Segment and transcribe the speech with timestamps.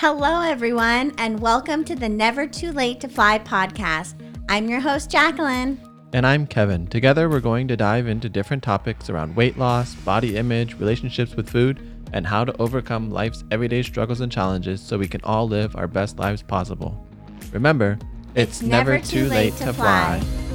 [0.00, 4.14] Hello, everyone, and welcome to the Never Too Late to Fly podcast.
[4.48, 5.80] I'm your host, Jacqueline.
[6.12, 6.86] And I'm Kevin.
[6.86, 11.50] Together, we're going to dive into different topics around weight loss, body image, relationships with
[11.50, 11.80] food,
[12.12, 15.88] and how to overcome life's everyday struggles and challenges so we can all live our
[15.88, 17.04] best lives possible.
[17.50, 17.98] Remember,
[18.36, 20.20] it's, it's never, never, too, late, late to, to fly.
[20.20, 20.47] fly.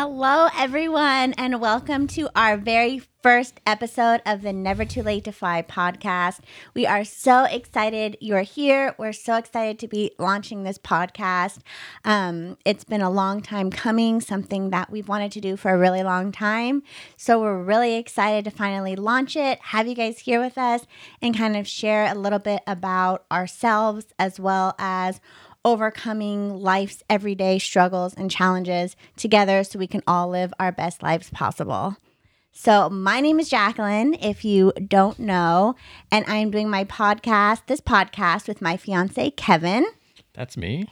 [0.00, 5.32] Hello, everyone, and welcome to our very first episode of the Never Too Late to
[5.32, 6.38] Fly podcast.
[6.72, 8.94] We are so excited you're here.
[8.96, 11.58] We're so excited to be launching this podcast.
[12.04, 15.78] Um, it's been a long time coming, something that we've wanted to do for a
[15.78, 16.84] really long time.
[17.16, 20.86] So we're really excited to finally launch it, have you guys here with us,
[21.20, 25.20] and kind of share a little bit about ourselves as well as
[25.64, 31.30] overcoming life's everyday struggles and challenges together so we can all live our best lives
[31.30, 31.96] possible.
[32.52, 35.76] So, my name is Jacqueline, if you don't know,
[36.10, 39.86] and I'm doing my podcast, this podcast, with my fiance, Kevin.
[40.34, 40.88] That's me.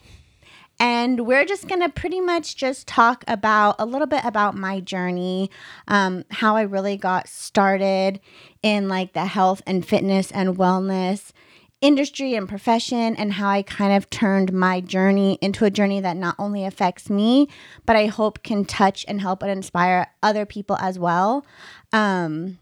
[0.78, 4.78] And we're just going to pretty much just talk about a little bit about my
[4.80, 5.50] journey,
[5.88, 8.20] um, how I really got started
[8.62, 11.32] in like the health and fitness and wellness
[11.80, 16.16] industry and profession and how I kind of turned my journey into a journey that
[16.16, 17.48] not only affects me,
[17.84, 21.44] but I hope can touch and help and inspire other people as well.
[21.92, 22.58] Um,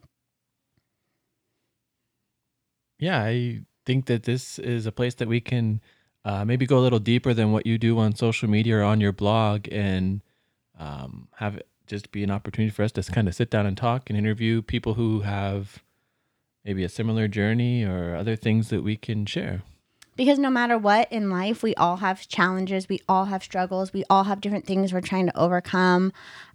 [2.98, 5.81] yeah, I think that this is a place that we can
[6.25, 9.01] uh, maybe go a little deeper than what you do on social media or on
[9.01, 10.23] your blog and
[10.78, 13.77] um, have it just be an opportunity for us to kind of sit down and
[13.77, 15.83] talk and interview people who have
[16.65, 19.62] maybe a similar journey or other things that we can share.
[20.17, 24.05] Because no matter what in life, we all have challenges, we all have struggles, we
[24.09, 26.12] all have different things we're trying to overcome.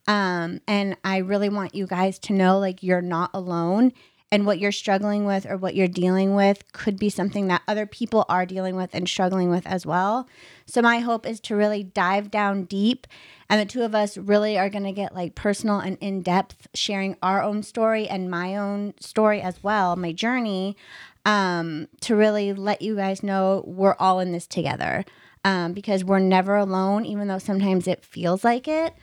[0.07, 3.91] Um, and I really want you guys to know like you're not alone
[4.31, 7.85] and what you're struggling with or what you're dealing with could be something that other
[7.85, 10.27] people are dealing with and struggling with as well.
[10.65, 13.07] So, my hope is to really dive down deep,
[13.49, 16.67] and the two of us really are going to get like personal and in depth,
[16.73, 20.77] sharing our own story and my own story as well, my journey,
[21.25, 25.05] um, to really let you guys know we're all in this together
[25.43, 28.93] um, because we're never alone, even though sometimes it feels like it.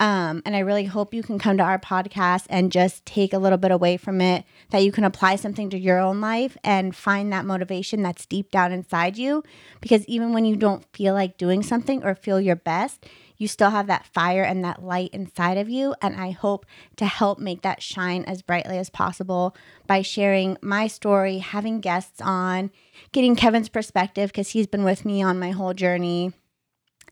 [0.00, 3.38] Um, and I really hope you can come to our podcast and just take a
[3.38, 6.96] little bit away from it, that you can apply something to your own life and
[6.96, 9.44] find that motivation that's deep down inside you.
[9.80, 13.06] Because even when you don't feel like doing something or feel your best,
[13.36, 15.94] you still have that fire and that light inside of you.
[16.02, 16.66] And I hope
[16.96, 19.56] to help make that shine as brightly as possible
[19.86, 22.72] by sharing my story, having guests on,
[23.12, 26.32] getting Kevin's perspective because he's been with me on my whole journey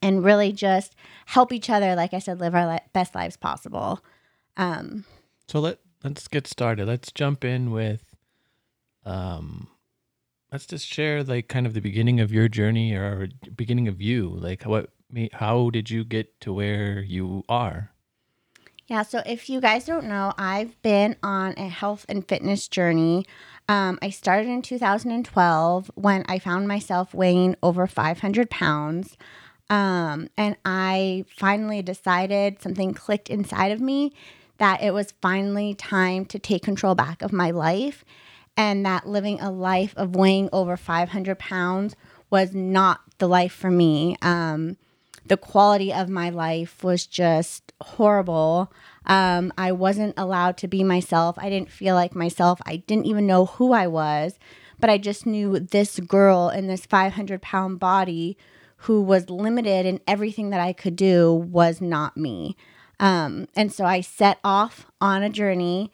[0.03, 0.95] and really just
[1.27, 4.05] help each other like i said live our best lives possible
[4.57, 5.05] um,
[5.49, 8.15] so let let's get started let's jump in with
[9.07, 9.69] um
[10.51, 14.29] let's just share like kind of the beginning of your journey or beginning of you
[14.29, 14.91] like what
[15.35, 17.93] how did you get to where you are
[18.93, 23.25] yeah, so if you guys don't know, I've been on a health and fitness journey.
[23.67, 29.17] Um, I started in 2012 when I found myself weighing over 500 pounds.
[29.73, 34.13] Um, and I finally decided something clicked inside of me
[34.59, 38.05] that it was finally time to take control back of my life
[38.55, 41.97] and that living a life of weighing over 500 pounds
[42.29, 44.15] was not the life for me.
[44.21, 44.77] Um,
[45.25, 48.71] the quality of my life was just horrible.
[49.07, 51.39] Um, I wasn't allowed to be myself.
[51.39, 52.61] I didn't feel like myself.
[52.67, 54.39] I didn't even know who I was,
[54.79, 58.37] but I just knew this girl in this 500 pound body
[58.83, 62.57] who was limited in everything that I could do was not me.
[62.99, 65.93] Um, and so I set off on a journey,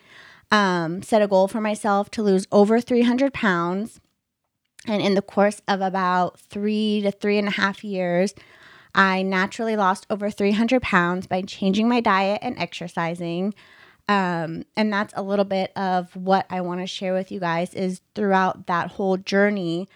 [0.50, 4.00] um, set a goal for myself to lose over 300 pounds.
[4.86, 8.34] And in the course of about three to three and a half years,
[8.94, 13.54] I naturally lost over 300 pounds by changing my diet and exercising.
[14.08, 17.74] Um, and that's a little bit of what I want to share with you guys
[17.74, 19.88] is throughout that whole journey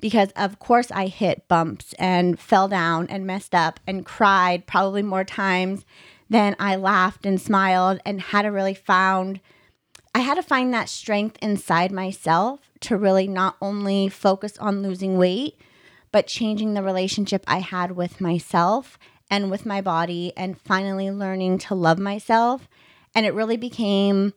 [0.00, 5.02] because of course I hit bumps and fell down and messed up and cried probably
[5.02, 5.84] more times
[6.28, 9.40] than I laughed and smiled and had to really found
[10.12, 15.18] I had to find that strength inside myself to really not only focus on losing
[15.18, 15.56] weight
[16.12, 18.98] but changing the relationship I had with myself
[19.30, 22.68] and with my body and finally learning to love myself.
[23.14, 24.34] And it really became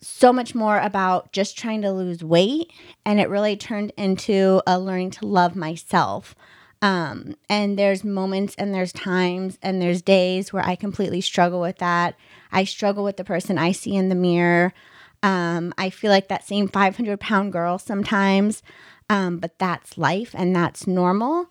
[0.00, 2.72] so much more about just trying to lose weight
[3.04, 6.34] and it really turned into a learning to love myself.
[6.82, 11.78] Um, and there's moments and there's times and there's days where i completely struggle with
[11.78, 12.16] that.
[12.52, 14.72] I struggle with the person i see in the mirror.
[15.22, 18.62] Um, I feel like that same 500 pound girl sometimes,
[19.08, 21.46] um, but that's life and that's normal.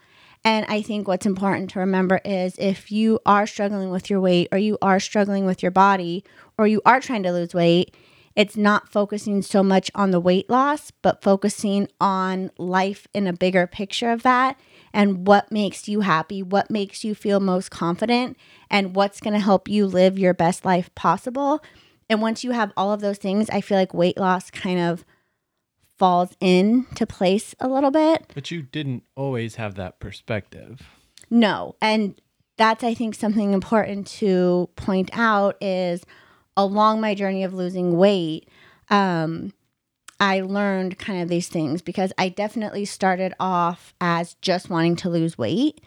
[0.46, 4.48] And I think what's important to remember is if you are struggling with your weight
[4.52, 6.24] or you are struggling with your body
[6.56, 7.96] or you are trying to lose weight,
[8.36, 13.34] it's not focusing so much on the weight loss, but focusing on life in a
[13.34, 14.60] bigger picture of that
[14.94, 18.38] and what makes you happy, what makes you feel most confident,
[18.70, 21.64] and what's going to help you live your best life possible.
[22.10, 25.06] And once you have all of those things, I feel like weight loss kind of
[25.98, 28.32] falls into place a little bit.
[28.34, 30.82] But you didn't always have that perspective.
[31.30, 31.76] No.
[31.82, 32.20] And
[32.58, 36.06] that's I think something important to point out is
[36.58, 38.50] along my journey of losing weight,
[38.90, 39.54] um,
[40.20, 45.10] I learned kind of these things because I definitely started off as just wanting to
[45.10, 45.82] lose weight.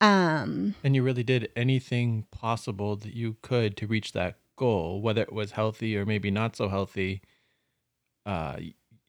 [0.00, 5.22] Um, and you really did anything possible that you could to reach that goal, whether
[5.22, 7.22] it was healthy or maybe not so healthy.
[8.26, 8.56] Uh,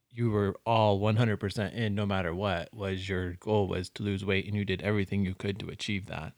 [0.09, 4.45] you were all 100% in no matter what was your goal was to lose weight
[4.45, 6.33] and you did everything you could to achieve that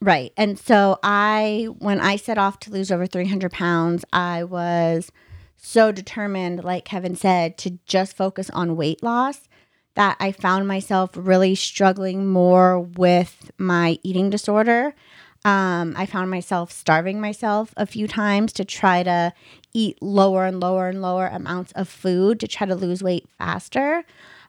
[0.00, 5.10] right and so i when i set off to lose over 300 pounds i was
[5.56, 9.48] so determined like kevin said to just focus on weight loss
[9.94, 14.94] that i found myself really struggling more with my eating disorder
[15.44, 19.32] um, I found myself starving myself a few times to try to
[19.72, 24.04] eat lower and lower and lower amounts of food to try to lose weight faster.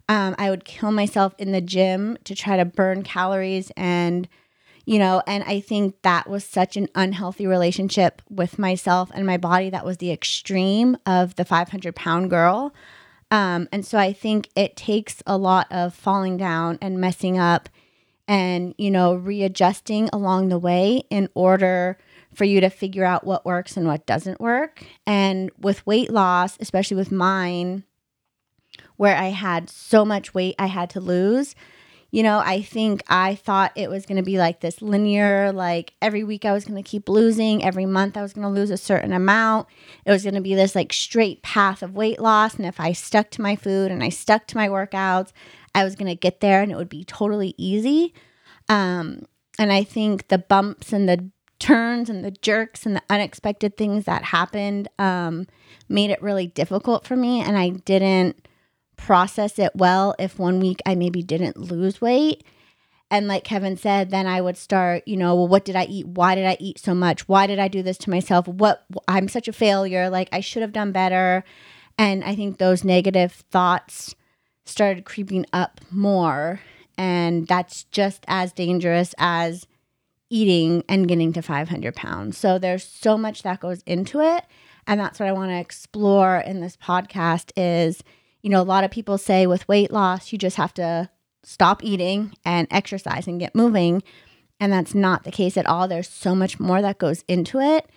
[0.07, 4.27] Um, I would kill myself in the gym to try to burn calories and
[4.85, 9.37] you know and i think that was such an unhealthy relationship with myself and my
[9.37, 12.73] body that was the extreme of the 500 pound girl
[13.31, 17.69] um, and so i think it takes a lot of falling down and messing up
[18.29, 21.97] and, you know, readjusting along the way in order
[22.31, 24.85] for you to figure out what works and what doesn't work.
[25.07, 27.85] And with weight loss, especially with mine,
[28.97, 31.55] where I had so much weight I had to lose,
[32.11, 35.93] you know, I think I thought it was going to be like this linear, like
[36.01, 38.71] every week I was going to keep losing, every month I was going to lose
[38.71, 39.67] a certain amount.
[40.05, 42.55] It was going to be this like straight path of weight loss.
[42.55, 45.31] And if I stuck to my food and I stuck to my workouts,
[45.75, 48.13] I was going to get there and it would be totally easy.
[48.69, 49.23] Um,
[49.59, 51.29] and I think the bumps and the
[51.59, 55.45] turns and the jerks and the unexpected things that happened um,
[55.89, 57.41] made it really difficult for me.
[57.41, 58.47] And I didn't
[58.99, 62.43] process it well if one week I maybe didn't lose weight.
[63.11, 66.07] And like Kevin said, then I would start, you know, well, what did I eat?
[66.07, 67.27] Why did I eat so much?
[67.27, 68.47] Why did I do this to myself?
[68.47, 70.09] What I'm such a failure.
[70.09, 71.43] Like I should have done better.
[71.97, 74.13] And I think those negative thoughts
[74.65, 76.61] started creeping up more.
[76.97, 79.65] And that's just as dangerous as
[80.29, 82.37] eating and getting to 500 pounds.
[82.37, 84.45] So there's so much that goes into it.
[84.85, 88.03] And that's what I want to explore in this podcast is,
[88.41, 91.09] you know, a lot of people say with weight loss, you just have to
[91.43, 94.03] stop eating and exercise and get moving.
[94.59, 95.87] And that's not the case at all.
[95.87, 97.89] There's so much more that goes into it.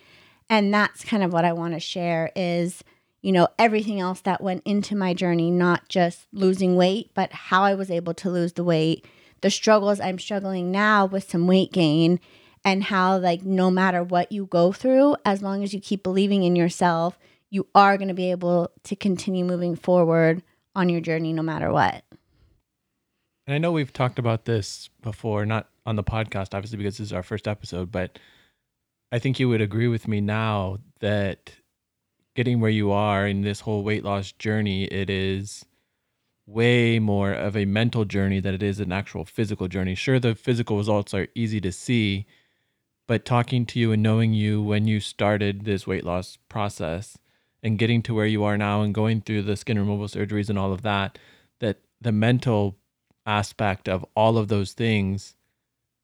[0.49, 2.83] And that's kind of what I want to share is
[3.23, 7.63] you know, everything else that went into my journey, not just losing weight, but how
[7.63, 9.07] I was able to lose the weight,
[9.39, 12.19] the struggles I'm struggling now with some weight gain,
[12.65, 16.43] and how, like, no matter what you go through, as long as you keep believing
[16.43, 17.17] in yourself,
[17.53, 20.41] you are going to be able to continue moving forward
[20.75, 22.03] on your journey no matter what.
[23.45, 27.07] And I know we've talked about this before, not on the podcast, obviously, because this
[27.07, 28.17] is our first episode, but
[29.11, 31.51] I think you would agree with me now that
[32.35, 35.63] getting where you are in this whole weight loss journey, it is
[36.47, 39.93] way more of a mental journey than it is an actual physical journey.
[39.93, 42.25] Sure, the physical results are easy to see,
[43.07, 47.15] but talking to you and knowing you when you started this weight loss process
[47.63, 50.59] and getting to where you are now and going through the skin removal surgeries and
[50.59, 51.17] all of that,
[51.61, 52.75] that the mental
[53.25, 55.35] aspect of all of those things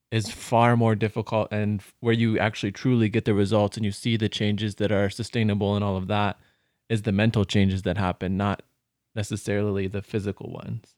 [0.09, 4.17] is far more difficult and where you actually truly get the results and you see
[4.17, 6.39] the changes that are sustainable and all of that
[6.87, 8.63] is the mental changes that happen not
[9.13, 10.95] necessarily the physical ones.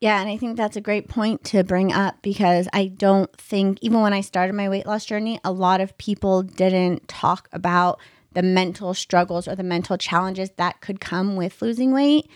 [0.00, 3.78] Yeah and i think that's a great point to bring up because i don't think
[3.80, 7.98] even when i started my weight loss journey a lot of people didn't talk about
[8.32, 12.28] the mental struggles or the mental challenges that could come with losing weight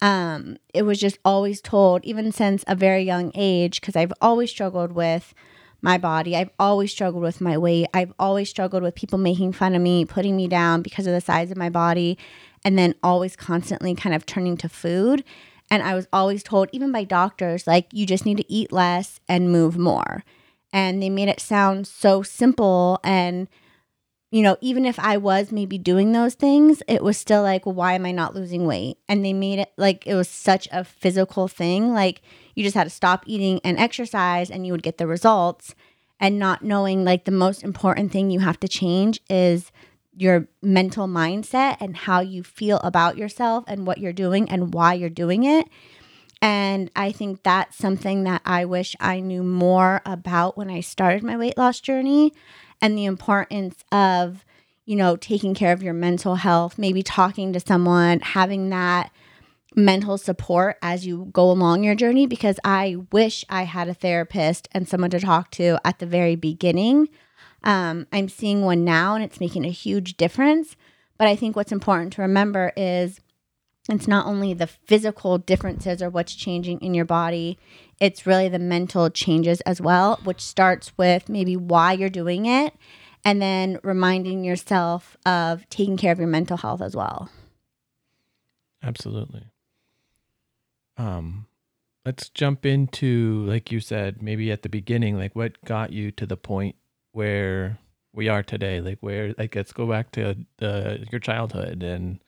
[0.00, 4.50] um, it was just always told, even since a very young age, because I've always
[4.50, 5.34] struggled with
[5.80, 6.36] my body.
[6.36, 7.86] I've always struggled with my weight.
[7.94, 11.20] I've always struggled with people making fun of me, putting me down because of the
[11.20, 12.18] size of my body,
[12.64, 15.24] and then always constantly kind of turning to food.
[15.70, 19.20] And I was always told, even by doctors, like, you just need to eat less
[19.28, 20.24] and move more.
[20.72, 23.48] And they made it sound so simple and
[24.30, 27.94] you know, even if I was maybe doing those things, it was still like, why
[27.94, 28.98] am I not losing weight?
[29.08, 31.92] And they made it like it was such a physical thing.
[31.92, 32.22] Like
[32.54, 35.74] you just had to stop eating and exercise and you would get the results.
[36.18, 39.70] And not knowing like the most important thing you have to change is
[40.16, 44.94] your mental mindset and how you feel about yourself and what you're doing and why
[44.94, 45.68] you're doing it.
[46.40, 51.22] And I think that's something that I wish I knew more about when I started
[51.22, 52.32] my weight loss journey
[52.80, 54.44] and the importance of,
[54.84, 59.10] you know, taking care of your mental health, maybe talking to someone, having that
[59.74, 64.68] mental support as you go along your journey because I wish I had a therapist
[64.72, 67.08] and someone to talk to at the very beginning.
[67.62, 70.76] Um, I'm seeing one now and it's making a huge difference.
[71.18, 73.20] But I think what's important to remember is
[73.88, 77.58] it's not only the physical differences or what's changing in your body,
[78.00, 82.74] it's really the mental changes as well, which starts with maybe why you're doing it
[83.24, 87.30] and then reminding yourself of taking care of your mental health as well.
[88.82, 89.44] Absolutely.
[90.96, 91.46] Um
[92.04, 96.26] let's jump into like you said, maybe at the beginning, like what got you to
[96.26, 96.76] the point
[97.12, 97.78] where
[98.12, 98.80] we are today?
[98.80, 102.20] Like where like let's go back to your childhood and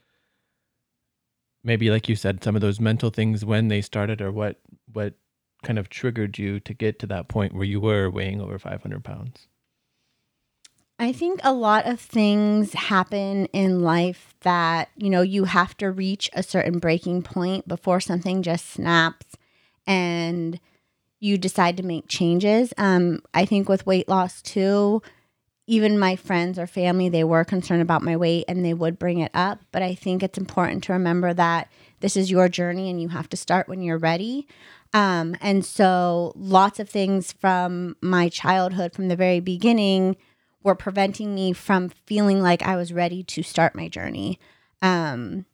[1.63, 4.57] maybe like you said some of those mental things when they started or what
[4.93, 5.15] what
[5.69, 9.05] kind of triggered you to get to that point where you were weighing over 500
[9.05, 9.49] pounds
[10.99, 15.93] I think a lot of things happen in life that, you know, you have to
[15.93, 19.27] reach a certain breaking point before something just snaps
[19.87, 20.59] and
[21.21, 22.75] you decide to make changes.
[22.79, 25.03] Um, I think with weight loss too,
[25.69, 29.21] even my friends or family, they were concerned about my weight and they would bring
[29.21, 29.61] it up.
[29.71, 31.69] But I think it's important to remember that
[32.01, 34.49] this is your journey and you have to start when you're ready.
[34.95, 40.17] Um, and so lots of things from my childhood, from the very beginning,
[40.63, 44.39] were preventing me from feeling like I was ready to start my journey.
[44.83, 45.45] Um,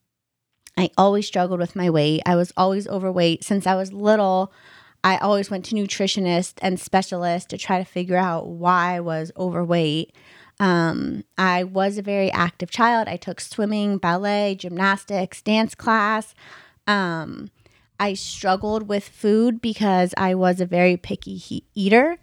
[0.77, 2.23] I always struggled with my weight.
[2.27, 4.53] I was always overweight since I was little.
[5.03, 9.31] I always went to nutritionists and specialists to try to figure out why I was
[9.37, 10.15] overweight.
[10.59, 13.09] Um, I was a very active child.
[13.09, 16.35] I took swimming, ballet, gymnastics, dance class.
[16.87, 17.51] Um,
[17.99, 22.19] I struggled with food because I was a very picky he- eater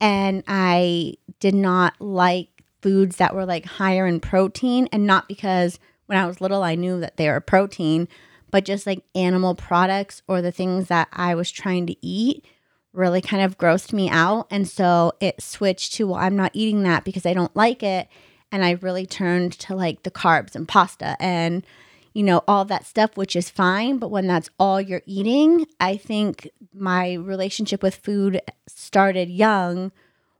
[0.00, 2.48] and I did not like
[2.82, 6.74] foods that were like higher in protein and not because when I was little I
[6.74, 8.08] knew that they were protein,
[8.50, 12.44] but just like animal products or the things that I was trying to eat
[12.92, 14.46] really kind of grossed me out.
[14.50, 18.08] And so it switched to, well, I'm not eating that because I don't like it.
[18.52, 21.66] And I really turned to like the carbs and pasta and,
[22.14, 23.98] you know, all that stuff, which is fine.
[23.98, 29.92] But when that's all you're eating, I think my relationship with food started young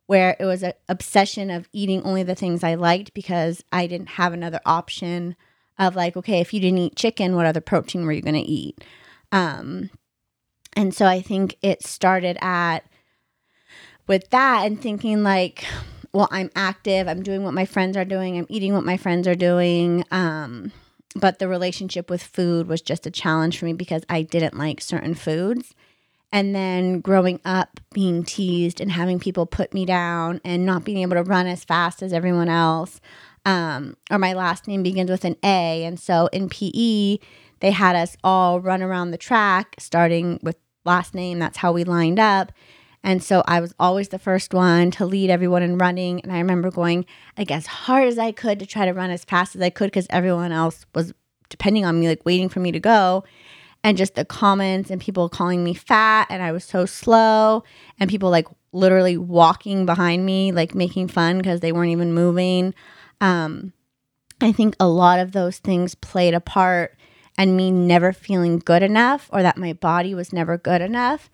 [0.07, 4.11] where it was an obsession of eating only the things I liked because I didn't
[4.11, 5.35] have another option
[5.79, 8.41] of like, okay, if you didn't eat chicken, what other protein were you going to
[8.41, 8.85] eat?
[9.33, 9.91] Um,
[10.77, 12.81] and so I think it started at
[14.07, 15.65] with that and thinking like,
[16.13, 19.27] well, I'm active, I'm doing what my friends are doing, I'm eating what my friends
[19.27, 20.05] are doing.
[20.11, 20.71] Um,
[21.15, 24.81] but the relationship with food was just a challenge for me because I didn't like
[24.81, 25.75] certain foods.
[26.33, 30.99] And then growing up, being teased and having people put me down and not being
[30.99, 33.01] able to run as fast as everyone else
[33.47, 35.85] um, or my last name begins with an A.
[35.85, 37.19] And so in PE,
[37.61, 41.39] they had us all run around the track, starting with last name.
[41.39, 42.53] That's how we lined up.
[43.05, 46.23] And so I was always the first one to lead everyone in running.
[46.23, 47.05] And I remember going
[47.37, 49.89] like as hard as I could to try to run as fast as I could
[49.89, 51.13] because everyone else was
[51.51, 53.23] depending on me, like waiting for me to go.
[53.85, 57.63] And just the comments and people calling me fat and I was so slow
[58.01, 62.75] and people like literally walking behind me, like making fun because they weren't even moving.
[63.21, 63.75] Um,
[64.41, 66.97] I think a lot of those things played a part
[67.37, 71.29] and me never feeling good enough or that my body was never good enough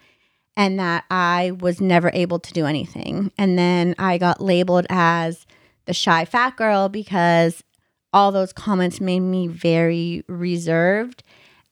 [0.56, 3.32] and that I was never able to do anything.
[3.38, 5.46] And then I got labeled as
[5.86, 7.62] the shy fat girl because
[8.12, 11.22] all those comments made me very reserved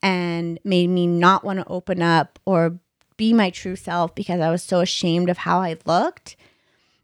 [0.02, 2.78] and made me not want to open up or
[3.16, 6.36] be my true self because I was so ashamed of how I looked.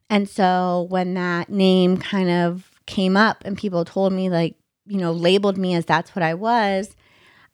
[0.08, 4.54] And so when that name kind of came up and people told me, like,
[4.86, 6.94] you know, labeled me as that's what I was,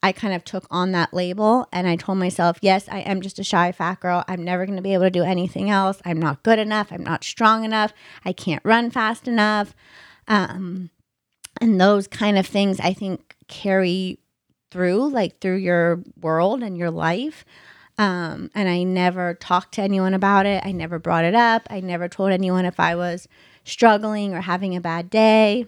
[0.03, 3.39] I kind of took on that label and I told myself, yes, I am just
[3.39, 4.25] a shy fat girl.
[4.29, 6.01] I'm never going to be able to do anything else.
[6.05, 6.91] I'm not good enough.
[6.91, 7.93] I'm not strong enough.
[8.25, 9.75] I can't run fast enough.
[10.27, 10.91] Um,
[11.61, 14.19] and those kind of things I think carry
[14.71, 17.45] through, like through your world and your life.
[17.99, 20.65] Um, and I never talked to anyone about it.
[20.65, 21.67] I never brought it up.
[21.69, 23.29] I never told anyone if I was
[23.65, 25.67] struggling or having a bad day.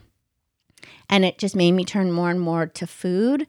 [1.10, 3.46] And it just made me turn more and more to food.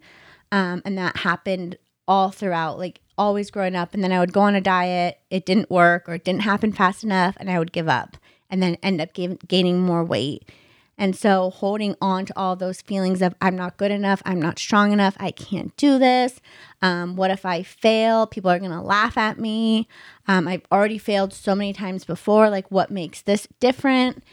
[0.53, 3.95] Um, and that happened all throughout, like always growing up.
[3.95, 6.71] And then I would go on a diet, it didn't work or it didn't happen
[6.71, 8.17] fast enough, and I would give up
[8.51, 9.09] and then end up
[9.47, 10.47] gaining more weight.
[10.95, 14.59] And so holding on to all those feelings of I'm not good enough, I'm not
[14.59, 16.39] strong enough, I can't do this.
[16.83, 18.27] Um, what if I fail?
[18.27, 19.87] People are going to laugh at me.
[20.27, 22.51] Um, I've already failed so many times before.
[22.51, 24.23] Like, what makes this different?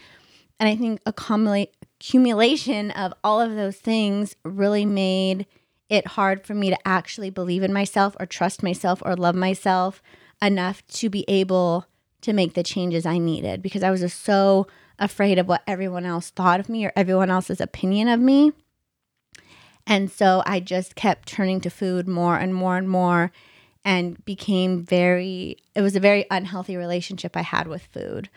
[0.58, 5.46] And I think accumulation of all of those things really made
[5.90, 10.00] it hard for me to actually believe in myself or trust myself or love myself
[10.40, 11.86] enough to be able
[12.22, 14.66] to make the changes I needed because I was just so
[14.98, 18.52] afraid of what everyone else thought of me or everyone else's opinion of me.
[19.86, 23.32] And so I just kept turning to food more and more and more
[23.84, 28.28] and became very, it was a very unhealthy relationship I had with food,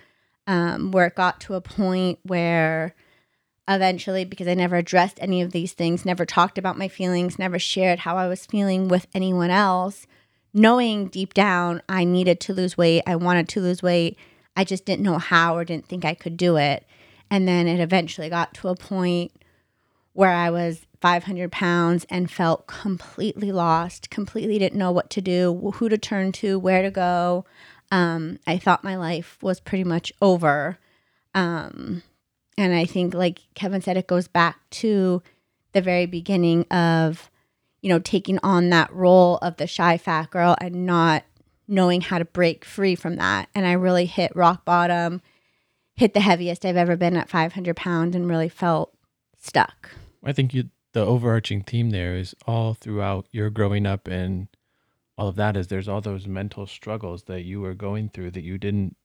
[0.47, 2.95] um, where it got to a point where
[3.67, 7.59] eventually, because I never addressed any of these things, never talked about my feelings, never
[7.59, 10.05] shared how I was feeling with anyone else,
[10.53, 14.17] knowing deep down I needed to lose weight, I wanted to lose weight
[14.55, 16.85] I just didn't know how or didn't think I could do it.
[17.29, 19.31] And then it eventually got to a point
[20.13, 25.71] where I was 500 pounds and felt completely lost, completely didn't know what to do,
[25.75, 27.45] who to turn to, where to go.
[27.91, 30.77] Um, I thought my life was pretty much over.
[31.33, 32.03] Um,
[32.57, 35.21] and I think, like Kevin said, it goes back to
[35.73, 37.29] the very beginning of,
[37.81, 41.23] you know, taking on that role of the shy fat girl and not
[41.67, 43.49] knowing how to break free from that.
[43.55, 45.21] And I really hit rock bottom,
[45.95, 48.95] hit the heaviest I've ever been at 500 pounds, and really felt
[49.39, 49.89] stuck.
[50.23, 54.47] I think you, the overarching theme there is all throughout your growing up and
[55.17, 58.43] all of that is there's all those mental struggles that you were going through that
[58.43, 58.95] you didn't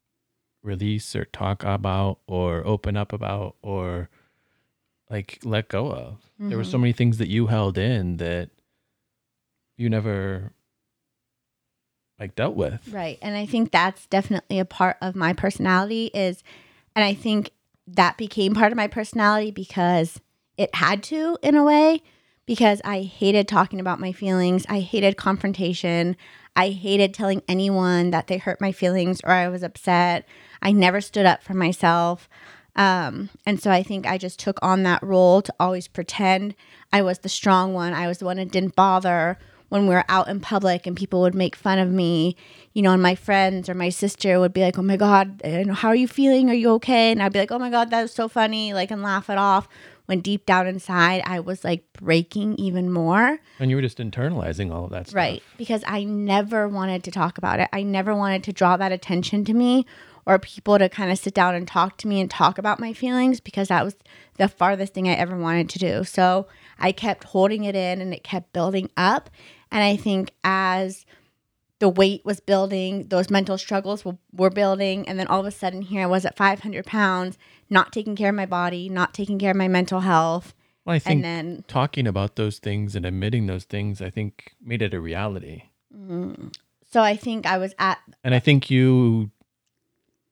[0.63, 4.09] release or talk about or open up about or
[5.11, 6.15] like let go of.
[6.35, 6.49] Mm-hmm.
[6.49, 6.83] There were so mm-hmm.
[6.83, 8.51] many things that you held in that
[9.77, 10.53] you never
[12.19, 12.89] like dealt with.
[12.91, 13.19] Right.
[13.23, 16.43] And I think that's definitely a part of my personality is
[16.97, 17.53] and I think
[17.87, 20.21] that became part of my personality because
[20.57, 22.03] it had to in a way
[22.45, 24.67] because I hated talking about my feelings.
[24.69, 26.17] I hated confrontation.
[26.59, 30.27] I hated telling anyone that they hurt my feelings or I was upset.
[30.61, 32.29] I never stood up for myself.
[32.75, 36.57] Um, and so I think I just took on that role to always pretend
[36.93, 37.93] I was the strong one.
[37.95, 41.21] I was the one that didn't bother when we were out in public and people
[41.21, 42.35] would make fun of me,
[42.73, 45.41] you know, and my friends or my sister would be like, "Oh my god,
[45.75, 46.51] how are you feeling?
[46.51, 48.91] Are you okay?" And I'd be like, "Oh my god, that was so funny," like
[48.91, 49.69] and laugh it off.
[50.09, 53.39] When deep down inside, I was like breaking even more.
[53.59, 55.17] And you were just internalizing all of that stuff.
[55.17, 55.43] Right.
[55.59, 57.69] Because I never wanted to talk about it.
[57.75, 59.85] I never wanted to draw that attention to me
[60.25, 62.95] or people to kind of sit down and talk to me and talk about my
[62.95, 63.97] feelings because that was
[64.39, 66.05] the farthest thing I ever wanted to do.
[66.05, 66.47] So
[66.79, 69.29] I kept holding it in and it kept building up.
[69.71, 71.05] And I think as
[71.79, 75.09] the weight was building, those mental struggles were, were building.
[75.09, 77.39] And then all of a sudden, here I was at 500 pounds,
[77.71, 80.55] not taking care of my body, not taking care of my mental health.
[80.85, 84.55] Well, I think and then, talking about those things and admitting those things, I think
[84.61, 85.65] made it a reality.
[85.95, 86.49] Mm-hmm.
[86.91, 87.99] So I think I was at.
[88.25, 89.31] And I think you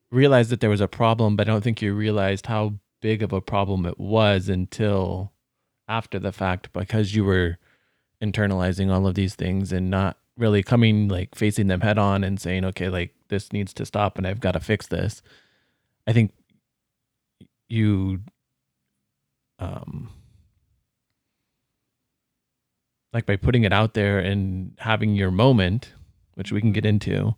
[0.09, 3.31] realized that there was a problem, but I don't think you realized how big of
[3.31, 5.31] a problem it was until
[5.87, 7.57] after the fact because you were
[8.21, 12.39] internalizing all of these things and not really coming like facing them head on and
[12.39, 15.21] saying okay like this needs to stop and i've got to fix this.
[16.05, 16.31] I think
[17.67, 18.21] you
[19.59, 20.09] um
[23.13, 25.93] like by putting it out there and having your moment
[26.35, 27.35] which we can get into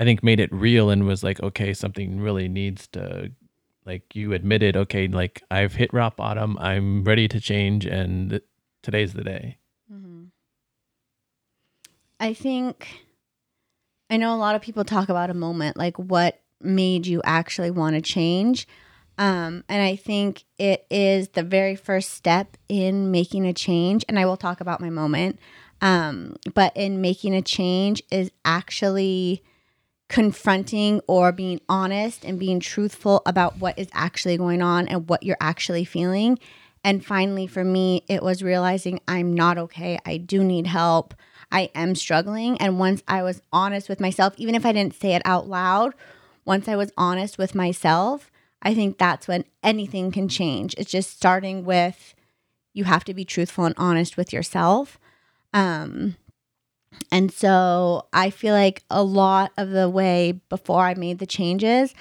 [0.00, 3.30] i think made it real and was like okay something really needs to
[3.84, 6.56] like you admitted okay like i've hit rock bottom.
[6.58, 8.40] I'm ready to change and
[8.82, 9.58] today's the day
[12.20, 12.88] I think
[14.10, 17.70] I know a lot of people talk about a moment like what made you actually
[17.70, 18.66] want to change.
[19.18, 24.04] Um, and I think it is the very first step in making a change.
[24.08, 25.38] And I will talk about my moment.
[25.80, 29.42] Um, but in making a change is actually
[30.08, 35.22] confronting or being honest and being truthful about what is actually going on and what
[35.22, 36.38] you're actually feeling.
[36.82, 39.98] And finally, for me, it was realizing I'm not okay.
[40.06, 41.14] I do need help.
[41.50, 42.58] I am struggling.
[42.58, 45.94] And once I was honest with myself, even if I didn't say it out loud,
[46.44, 48.30] once I was honest with myself,
[48.62, 50.74] I think that's when anything can change.
[50.78, 52.14] It's just starting with
[52.74, 54.98] you have to be truthful and honest with yourself.
[55.52, 56.16] Um,
[57.10, 61.94] and so I feel like a lot of the way before I made the changes,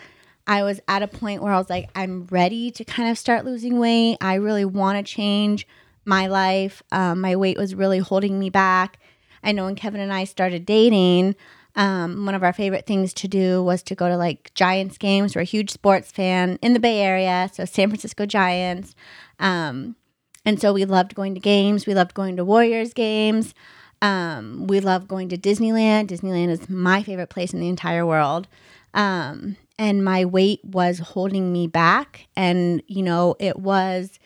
[0.46, 3.46] I was at a point where I was like, I'm ready to kind of start
[3.46, 4.18] losing weight.
[4.22, 5.68] I really want to change
[6.06, 6.82] my life.
[6.92, 9.00] Um, my weight was really holding me back.
[9.44, 11.36] I know when Kevin and I started dating,
[11.76, 15.36] um, one of our favorite things to do was to go to like Giants games.
[15.36, 18.96] We're a huge sports fan in the Bay Area, so San Francisco Giants.
[19.40, 19.96] Um,
[20.44, 21.86] and so we loved going to games.
[21.86, 23.54] We loved going to Warriors games.
[24.02, 26.08] Um, we love going to Disneyland.
[26.08, 28.48] Disneyland is my favorite place in the entire world.
[28.94, 32.28] Um, and my weight was holding me back.
[32.36, 34.20] And, you know, it was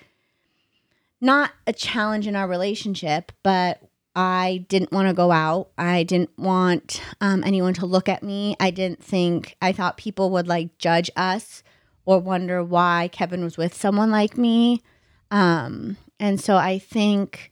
[1.19, 3.81] not a challenge in our relationship, but
[4.15, 5.69] I didn't want to go out.
[5.77, 8.55] I didn't want um, anyone to look at me.
[8.59, 11.63] I didn't think, I thought people would like judge us
[12.05, 14.81] or wonder why Kevin was with someone like me.
[15.29, 17.51] Um, and so I think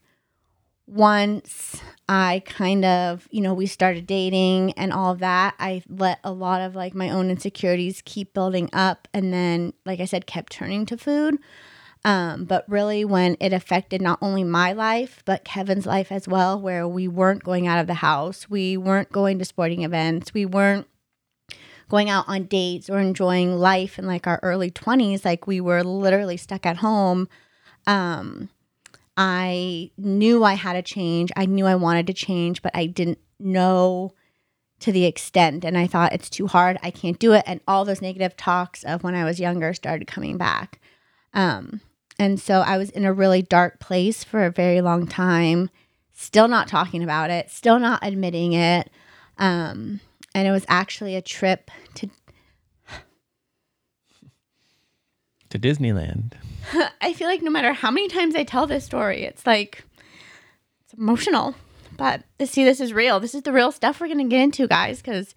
[0.86, 6.32] once I kind of, you know, we started dating and all that, I let a
[6.32, 9.08] lot of like my own insecurities keep building up.
[9.14, 11.38] And then, like I said, kept turning to food.
[12.04, 16.58] Um, but really, when it affected not only my life, but Kevin's life as well,
[16.58, 20.46] where we weren't going out of the house, we weren't going to sporting events, we
[20.46, 20.86] weren't
[21.90, 25.82] going out on dates or enjoying life in like our early 20s, like we were
[25.82, 27.28] literally stuck at home.
[27.86, 28.48] Um,
[29.16, 31.30] I knew I had to change.
[31.36, 34.14] I knew I wanted to change, but I didn't know
[34.78, 35.64] to the extent.
[35.64, 36.78] And I thought it's too hard.
[36.82, 37.44] I can't do it.
[37.46, 40.80] And all those negative talks of when I was younger started coming back.
[41.34, 41.82] Um,
[42.20, 45.70] and so I was in a really dark place for a very long time,
[46.12, 48.90] still not talking about it, still not admitting it.
[49.38, 50.00] Um,
[50.34, 52.10] and it was actually a trip to
[55.48, 56.34] to Disneyland.
[57.00, 59.82] I feel like no matter how many times I tell this story, it's like
[60.84, 61.54] it's emotional.
[61.96, 63.18] But see, this is real.
[63.18, 65.34] This is the real stuff we're gonna get into, guys, because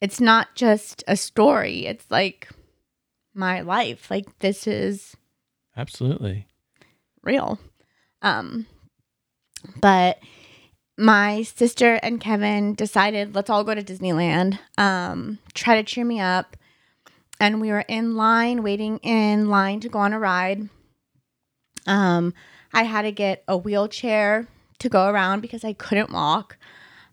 [0.00, 1.84] it's not just a story.
[1.84, 2.48] It's like
[3.34, 4.10] my life.
[4.10, 5.14] Like this is
[5.76, 6.46] Absolutely.
[7.22, 7.58] real.
[8.22, 8.66] Um,
[9.80, 10.18] but
[10.96, 14.58] my sister and Kevin decided let's all go to Disneyland.
[14.78, 16.56] Um, try to cheer me up,
[17.40, 20.68] and we were in line, waiting in line to go on a ride.
[21.86, 22.32] Um,
[22.72, 24.46] I had to get a wheelchair
[24.78, 26.56] to go around because I couldn't walk.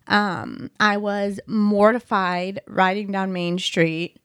[0.06, 4.20] Um, I was mortified riding down Main Street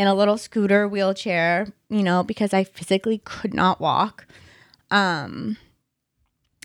[0.00, 4.26] in a little scooter wheelchair, you know, because I physically could not walk.
[4.90, 5.58] Um,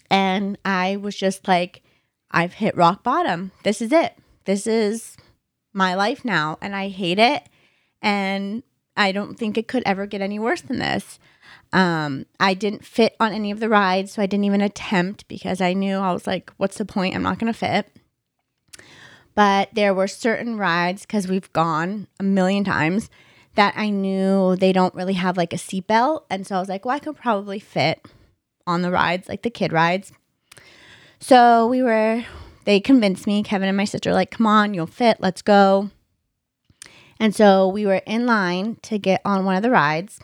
[0.10, 1.84] and I was just like,
[2.32, 3.52] I've hit rock bottom.
[3.63, 4.17] This is it.
[4.45, 5.17] This is
[5.74, 6.58] my life now.
[6.62, 7.43] And I hate it.
[8.02, 8.63] And
[8.95, 11.19] I don't think it could ever get any worse than this.
[11.74, 15.60] Um, I didn't fit on any of the rides, so I didn't even attempt because
[15.60, 17.13] I knew I was like, what's the point?
[17.13, 17.91] I'm not going to fit.
[19.34, 23.10] But there were certain rides because we've gone a million times
[23.55, 26.23] that I knew they don't really have like a seatbelt.
[26.29, 28.05] And so I was like, well, I could probably fit
[28.67, 30.11] on the rides, like the kid rides.
[31.19, 32.23] So we were,
[32.65, 35.89] they convinced me, Kevin and my sister, like, come on, you'll fit, let's go.
[37.19, 40.19] And so we were in line to get on one of the rides.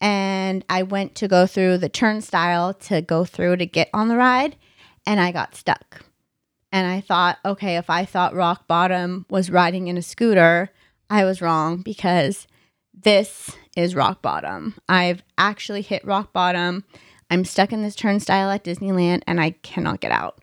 [0.00, 4.16] And I went to go through the turnstile to go through to get on the
[4.16, 4.56] ride.
[5.06, 6.04] And I got stuck.
[6.70, 10.70] And I thought, okay, if I thought rock bottom was riding in a scooter,
[11.10, 12.46] I was wrong because
[12.92, 14.74] this is rock bottom.
[14.88, 16.84] I've actually hit rock bottom.
[17.30, 20.40] I'm stuck in this turnstile at Disneyland and I cannot get out.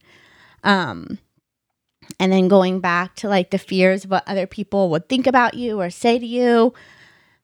[0.63, 1.19] Um,
[2.19, 5.55] and then going back to like the fears of what other people would think about
[5.55, 6.73] you or say to you,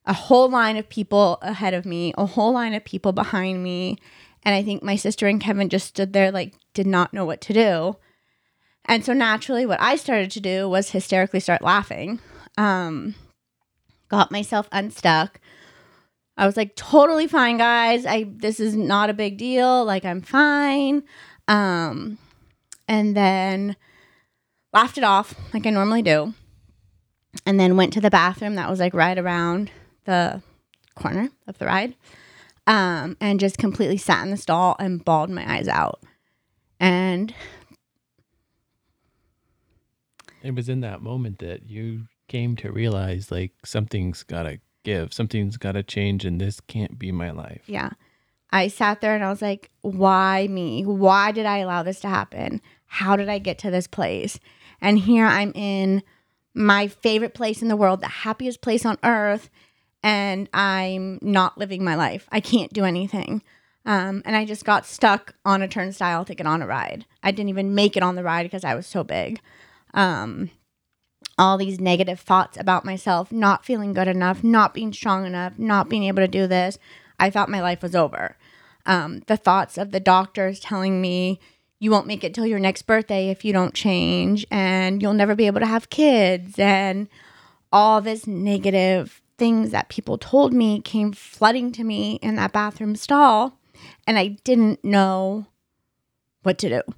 [0.06, 3.98] a whole line of people ahead of me, a whole line of people behind me.
[4.44, 7.42] And I think my sister and Kevin just stood there, like, did not know what
[7.42, 7.98] to do.
[8.86, 12.20] And so naturally, what I started to do was hysterically start laughing.
[12.58, 13.16] Um,
[14.10, 15.40] got myself unstuck.
[16.38, 18.06] I was like, totally fine, guys.
[18.06, 19.86] I this is not a big deal.
[19.86, 21.04] Like I'm fine.
[21.48, 22.18] Um,
[22.88, 23.76] and then
[24.74, 26.34] laughed it off like I normally do.
[27.46, 29.72] And then went to the bathroom that was like right around
[30.06, 30.42] the
[30.96, 31.96] corner of the ride.
[32.68, 36.02] Um, and just completely sat in the stall and bawled my eyes out.
[36.80, 37.34] And
[40.44, 45.13] It was in that moment that you came to realize like something's got to give,
[45.13, 47.63] something's got to change, and this can't be my life.
[47.67, 47.89] Yeah.
[48.52, 50.86] I sat there and I was like, why me?
[50.86, 52.62] Why did I allow this to happen?
[52.86, 54.39] How did I get to this place?
[54.80, 56.04] And here I'm in
[56.54, 59.50] my favorite place in the world, the happiest place on earth,
[60.02, 62.30] and I'm not living my life.
[62.32, 63.41] I can't do anything.
[63.86, 67.06] Um, and I just got stuck on a turnstile to get on a ride.
[67.24, 69.41] I didn't even make it on the ride because I was so big.
[69.94, 70.50] Um,
[71.38, 75.90] all these negative thoughts about myself, not feeling good enough, not being strong enough, not
[75.90, 76.78] being able to do this.
[77.20, 78.38] I thought my life was over.
[78.86, 81.40] Um, the thoughts of the doctors telling me,
[81.80, 85.36] you won't make it till your next birthday if you don't change, and you'll never
[85.36, 87.08] be able to have kids, and
[87.72, 92.96] all this negative things that people told me came flooding to me in that bathroom
[92.96, 93.58] stall,
[94.06, 95.48] and I didn't know
[96.44, 96.94] what to do.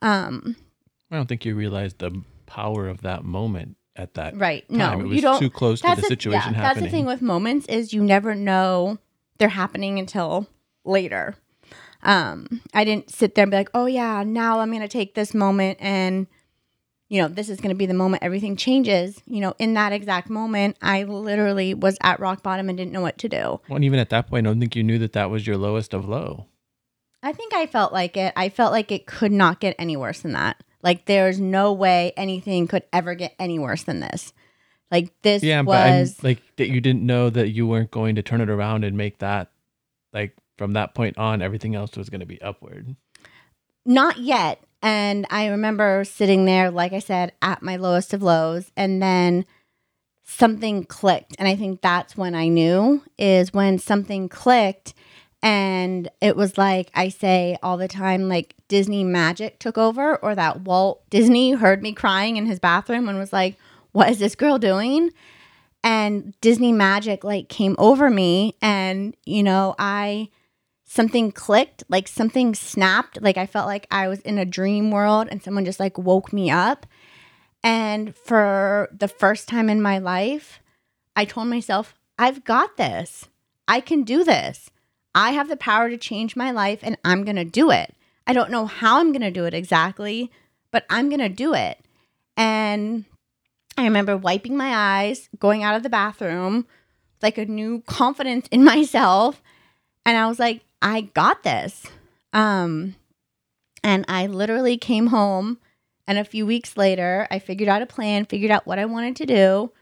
[0.00, 0.56] Um,
[1.10, 4.68] I don't think you realized the power of that moment at that right.
[4.68, 4.78] time.
[4.78, 5.38] No, it was you don't.
[5.38, 6.62] too close to the the- situation yeah, happening.
[6.62, 8.98] That's the thing with moments is you never know
[9.38, 10.46] they're happening until
[10.84, 11.34] later.
[12.02, 15.32] Um, I didn't sit there and be like, oh yeah, now I'm gonna take this
[15.32, 16.26] moment and
[17.08, 19.22] you know, this is gonna be the moment everything changes.
[19.26, 23.00] You know, in that exact moment, I literally was at rock bottom and didn't know
[23.00, 23.60] what to do.
[23.68, 25.56] Well, and even at that point, I don't think you knew that that was your
[25.56, 26.48] lowest of low.
[27.22, 28.34] I think I felt like it.
[28.36, 30.62] I felt like it could not get any worse than that.
[30.82, 34.32] Like there's no way anything could ever get any worse than this.
[34.90, 38.16] Like this Yeah, but I'm, was like that you didn't know that you weren't going
[38.16, 39.50] to turn it around and make that
[40.12, 42.94] like from that point on, everything else was going to be upward.
[43.84, 44.62] Not yet.
[44.82, 49.44] And I remember sitting there, like I said, at my lowest of lows, and then
[50.24, 51.36] something clicked.
[51.38, 54.94] And I think that's when I knew is when something clicked.
[55.42, 60.34] And it was like I say all the time, like Disney magic took over, or
[60.34, 63.56] that Walt Disney heard me crying in his bathroom and was like,
[63.90, 65.10] What is this girl doing?
[65.84, 68.54] And Disney magic like came over me.
[68.62, 70.28] And, you know, I
[70.84, 73.20] something clicked, like something snapped.
[73.20, 76.32] Like I felt like I was in a dream world and someone just like woke
[76.32, 76.86] me up.
[77.64, 80.60] And for the first time in my life,
[81.16, 83.28] I told myself, I've got this.
[83.66, 84.70] I can do this.
[85.14, 87.94] I have the power to change my life and I'm going to do it.
[88.26, 90.30] I don't know how I'm going to do it exactly,
[90.70, 91.78] but I'm going to do it.
[92.36, 93.04] And
[93.76, 96.66] I remember wiping my eyes, going out of the bathroom,
[97.20, 99.42] like a new confidence in myself.
[100.04, 101.86] And I was like, I got this.
[102.32, 102.96] Um,
[103.84, 105.58] and I literally came home,
[106.06, 109.16] and a few weeks later, I figured out a plan, figured out what I wanted
[109.16, 109.72] to do.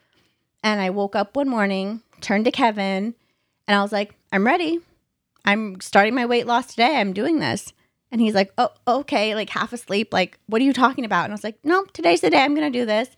[0.63, 3.15] And I woke up one morning, turned to Kevin,
[3.67, 4.81] and I was like, I'm ready.
[5.45, 6.97] I'm starting my weight loss today.
[6.97, 7.73] I'm doing this.
[8.13, 10.13] And he's like, Oh, okay, like half asleep.
[10.13, 11.25] Like, what are you talking about?
[11.25, 13.17] And I was like, No, today's the day I'm going to do this.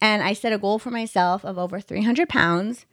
[0.00, 2.86] And I set a goal for myself of over 300 pounds.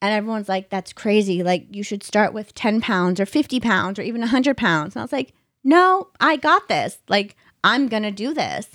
[0.00, 1.42] And everyone's like, that's crazy.
[1.42, 4.94] Like, you should start with 10 pounds or 50 pounds or even 100 pounds.
[4.94, 5.32] And I was like,
[5.64, 6.98] no, I got this.
[7.08, 8.68] Like, I'm going to do this.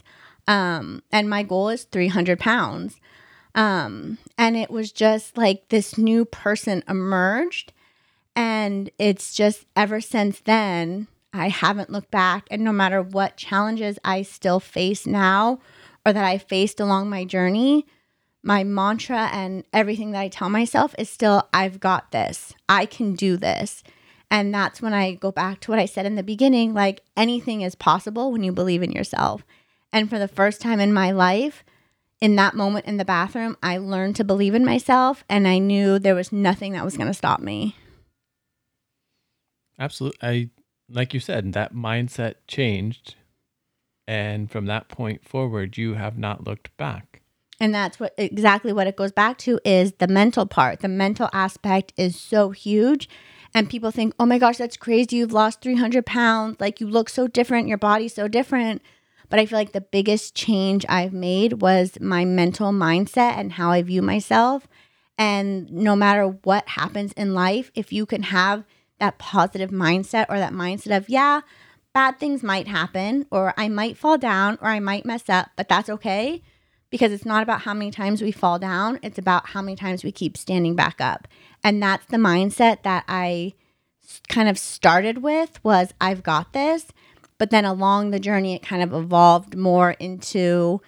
[0.47, 2.99] Um, and my goal is 300 pounds.
[3.53, 7.73] Um, and it was just like this new person emerged.
[8.39, 12.47] And it's just ever since then, I haven't looked back.
[12.49, 15.59] And no matter what challenges I still face now
[16.05, 17.85] or that I faced along my journey,
[18.41, 22.53] my mantra and everything that I tell myself is still, I've got this.
[22.69, 23.83] I can do this.
[24.31, 27.59] And that's when I go back to what I said in the beginning like anything
[27.59, 29.43] is possible when you believe in yourself.
[29.91, 31.65] And for the first time in my life,
[32.21, 35.99] in that moment in the bathroom, I learned to believe in myself and I knew
[35.99, 37.75] there was nothing that was going to stop me.
[39.79, 40.19] Absolutely.
[40.21, 40.49] I
[40.91, 43.15] like you said, that mindset changed
[44.07, 47.21] and from that point forward you have not looked back.
[47.59, 50.79] And that's what exactly what it goes back to is the mental part.
[50.79, 53.09] The mental aspect is so huge.
[53.53, 55.17] And people think, oh my gosh, that's crazy.
[55.17, 56.57] You've lost 300 pounds.
[56.59, 57.67] Like you look so different.
[57.67, 58.81] Your body's so different.
[59.29, 63.71] But I feel like the biggest change I've made was my mental mindset and how
[63.71, 64.67] I view myself.
[65.17, 68.63] And no matter what happens in life, if you can have
[68.99, 71.41] that positive mindset or that mindset of, yeah,
[71.93, 75.67] bad things might happen, or I might fall down, or I might mess up, but
[75.67, 76.41] that's okay
[76.89, 80.03] because it's not about how many times we fall down, it's about how many times
[80.03, 81.27] we keep standing back up.
[81.63, 83.53] And that's the mindset that I
[84.27, 86.87] kind of started with was I've got this,
[87.37, 90.81] but then along the journey it kind of evolved more into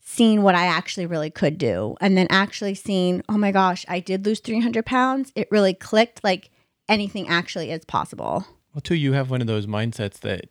[0.00, 4.00] seeing what I actually really could do and then actually seeing, oh my gosh, I
[4.00, 5.30] did lose 300 pounds.
[5.34, 6.50] It really clicked like
[6.88, 8.46] anything actually is possible.
[8.74, 10.46] Well, too, you have one of those mindsets that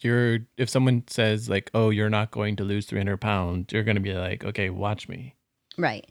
[0.00, 3.96] you're, if someone says, like, oh, you're not going to lose 300 pounds, you're going
[3.96, 5.34] to be like, okay, watch me.
[5.78, 6.06] Right.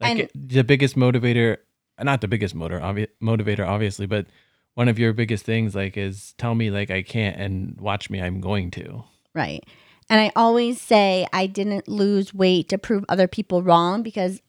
[0.00, 1.58] Like, And- it- the biggest motivator,
[2.00, 4.26] not the biggest motor, obvi- motivator, obviously, but
[4.74, 8.20] one of your biggest things, like, is tell me, like, I can't and watch me,
[8.22, 9.02] I'm going to.
[9.34, 9.64] Right.
[10.08, 14.40] And I always say I didn't lose weight to prove other people wrong because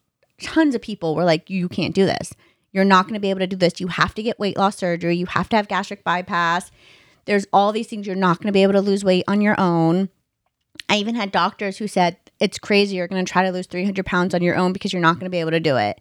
[0.41, 2.33] tons of people were like, you can't do this.
[2.71, 3.79] You're not going to be able to do this.
[3.79, 5.15] You have to get weight loss surgery.
[5.15, 6.71] You have to have gastric bypass.
[7.25, 9.59] There's all these things you're not going to be able to lose weight on your
[9.59, 10.09] own.
[10.87, 12.95] I even had doctors who said it's crazy.
[12.95, 15.25] You're going to try to lose 300 pounds on your own because you're not going
[15.25, 15.99] to be able to do it.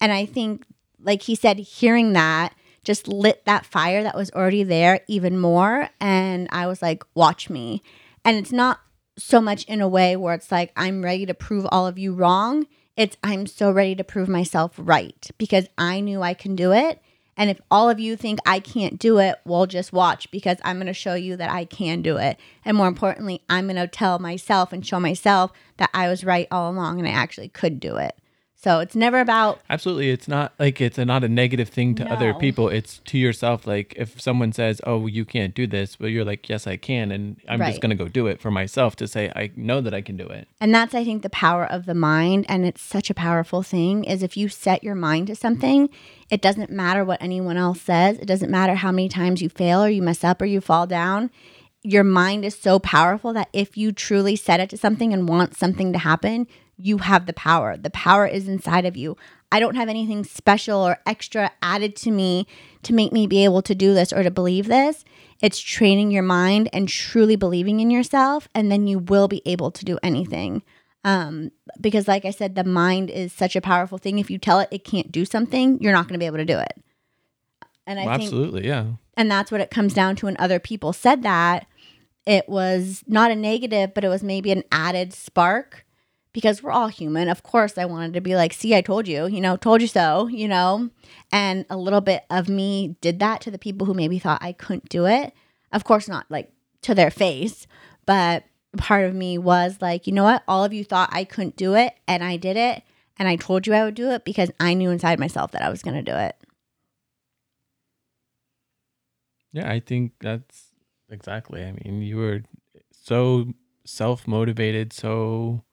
[0.00, 0.64] And I think,
[1.00, 5.90] like he said, hearing that just lit that fire that was already there even more.
[6.00, 7.82] And I was like, watch me.
[8.24, 8.80] And it's not
[9.18, 12.14] so much in a way where it's like, I'm ready to prove all of you
[12.14, 12.66] wrong.
[12.98, 17.00] It's, I'm so ready to prove myself right because I knew I can do it.
[17.36, 20.78] And if all of you think I can't do it, well, just watch because I'm
[20.78, 22.40] going to show you that I can do it.
[22.64, 26.48] And more importantly, I'm going to tell myself and show myself that I was right
[26.50, 28.18] all along and I actually could do it.
[28.68, 32.12] So it's never about Absolutely, it's not like it's a, not a negative thing to
[32.12, 32.38] other No.
[32.38, 32.68] people.
[32.68, 33.66] It's to yourself.
[33.66, 37.10] Like if someone says, "Oh, you can't do this," but you're like, "Yes, I can,"
[37.10, 37.68] and I'm Right.
[37.70, 40.26] just gonna go do it for myself to say I know that I can do
[40.26, 40.48] it.
[40.60, 42.44] And that's, I think, the power of the mind.
[42.46, 45.88] And it's such a powerful thing is if you set your mind to something,
[46.28, 48.18] it doesn't matter what anyone else says.
[48.18, 50.86] It doesn't matter how many times you fail or you mess up or you fall
[50.86, 51.30] down.
[51.84, 55.56] Your mind is so powerful that if you truly set it to something and want
[55.56, 56.46] something to happen,
[56.78, 57.76] you have the power.
[57.76, 59.16] The power is inside of you.
[59.50, 62.46] I don't have anything special or extra added to me
[62.82, 65.04] to make me be able to do this or to believe this.
[65.40, 69.70] It's training your mind and truly believing in yourself, and then you will be able
[69.70, 70.62] to do anything.
[71.04, 74.18] Um, because, like I said, the mind is such a powerful thing.
[74.18, 76.44] If you tell it it can't do something, you're not going to be able to
[76.44, 76.74] do it.
[77.86, 78.84] And I Well, think absolutely, yeah.
[79.16, 81.66] and that's what it comes down to when other people said that
[82.26, 85.86] it was not a negative but it was maybe an added spark
[86.32, 87.28] because we're all human.
[87.28, 89.86] Of course i wanted to be like see i told you you know told you
[89.88, 90.90] so you know?
[91.32, 94.52] And a little bit of me did that to the people who maybe thought i
[94.52, 95.32] couldn't do it.
[95.72, 97.66] Of course not like to their face
[98.06, 98.44] but
[98.76, 100.42] part of me was like you know what?
[100.48, 102.82] All of you thought i couldn't do it and i did it
[103.18, 105.68] and i told you i would do it because i knew inside myself that i
[105.68, 106.36] was going to do it.
[109.52, 110.72] Yeah, I think that's
[111.10, 111.64] exactly.
[111.64, 112.42] I mean, you were
[112.92, 115.64] so self motivated, so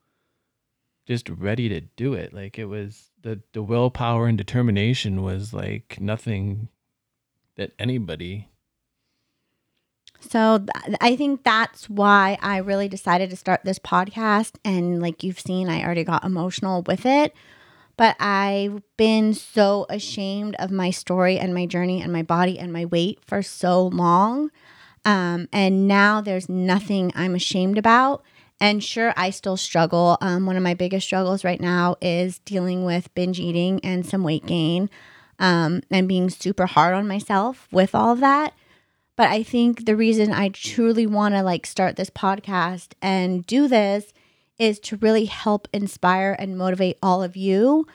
[1.06, 2.34] just ready to do it.
[2.34, 6.70] Like it was the the willpower and determination was like nothing
[7.56, 8.50] that anybody.
[10.20, 14.56] So th- I think that's why I really decided to start this podcast.
[14.65, 17.34] And like you've seen, I already got emotional with it.
[17.98, 22.74] But I've been so ashamed of my story and my journey and my body and
[22.74, 24.52] my weight for so long.
[25.06, 28.24] Um, and now there's nothing I'm ashamed about.
[28.62, 30.18] And sure, I still struggle.
[30.22, 34.24] Um, one of my biggest struggles right now is dealing with binge eating and some
[34.24, 34.89] weight gain
[35.39, 38.54] um, and being super hard on myself with all of that.
[39.18, 43.68] But I think the reason I truly want to like start this podcast and do
[43.68, 44.13] this
[44.58, 47.88] is to really help inspire and motivate all of you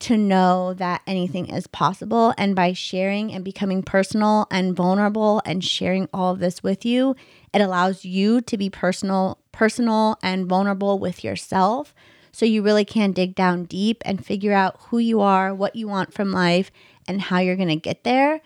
[0.00, 2.34] to know that anything is possible.
[2.36, 7.14] And by sharing and becoming personal and vulnerable and sharing all of this with you,
[7.52, 11.94] it allows you to be personal, personal and vulnerable with yourself.
[12.32, 15.86] So you really can dig down deep and figure out who you are, what you
[15.86, 16.70] want from life,
[17.06, 18.40] and how you're going to get there.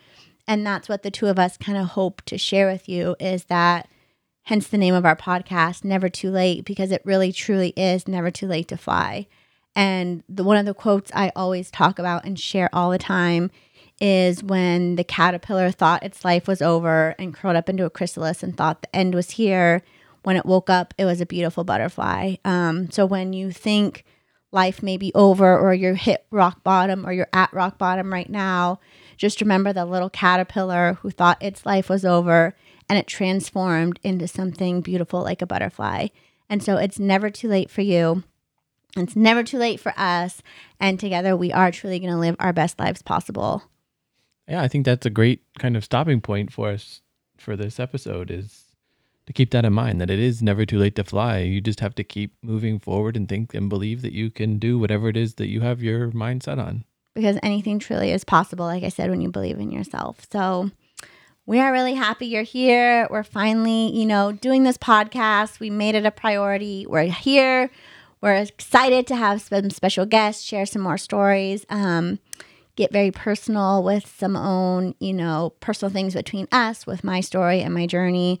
[0.47, 3.45] And that's what the two of us kind of hope to share with you is
[3.45, 3.87] that
[4.43, 8.31] hence the name of our podcast never too late because it really truly is never
[8.31, 9.27] too late to fly
[9.75, 13.49] and the one of the quotes i always talk about and share all the time
[14.01, 18.43] is when the caterpillar thought its life was over and curled up into a chrysalis
[18.43, 19.81] and thought the end was here
[20.23, 24.03] when it woke up it was a beautiful butterfly um, so when you think
[24.51, 28.29] life may be over or you're hit rock bottom or you're at rock bottom right
[28.29, 28.79] now
[29.17, 32.55] just remember the little caterpillar who thought its life was over
[32.89, 36.07] and it transformed into something beautiful like a butterfly.
[36.49, 38.23] And so it's never too late for you.
[38.97, 40.41] It's never too late for us.
[40.79, 43.63] And together we are truly going to live our best lives possible.
[44.47, 47.01] Yeah, I think that's a great kind of stopping point for us
[47.37, 48.65] for this episode is
[49.27, 51.39] to keep that in mind that it is never too late to fly.
[51.39, 54.79] You just have to keep moving forward and think and believe that you can do
[54.79, 56.83] whatever it is that you have your mind set on.
[57.13, 60.25] Because anything truly is possible, like I said, when you believe in yourself.
[60.31, 60.71] So
[61.45, 63.07] we are really happy you're here.
[63.09, 65.59] We're finally, you know, doing this podcast.
[65.59, 66.85] We made it a priority.
[66.87, 67.69] We're here.
[68.21, 72.19] We're excited to have some special guests, share some more stories, um,
[72.75, 77.61] get very personal with some own, you know, personal things between us, with my story
[77.61, 78.39] and my journey.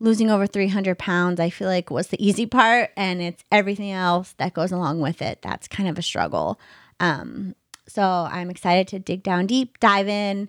[0.00, 4.34] Losing over 300 pounds, I feel like was the easy part, and it's everything else
[4.38, 5.42] that goes along with it.
[5.42, 6.58] That's kind of a struggle.
[6.98, 7.54] Um,
[7.86, 10.48] so I'm excited to dig down deep, dive in,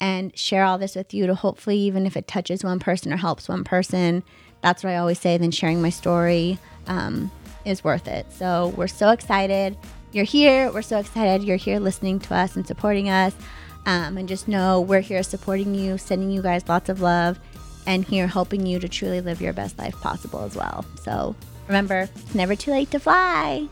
[0.00, 3.16] and share all this with you to hopefully, even if it touches one person or
[3.16, 4.22] helps one person,
[4.62, 5.36] that's what I always say.
[5.36, 7.30] Then sharing my story um,
[7.64, 8.30] is worth it.
[8.32, 9.76] So we're so excited.
[10.12, 10.70] You're here.
[10.72, 11.44] We're so excited.
[11.46, 13.34] You're here listening to us and supporting us.
[13.86, 17.40] Um, and just know we're here supporting you, sending you guys lots of love,
[17.86, 20.84] and here helping you to truly live your best life possible as well.
[21.02, 21.34] So
[21.68, 23.68] Remember, it's never too late to fly.